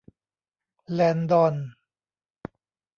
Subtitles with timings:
[0.91, 1.55] แลนดอน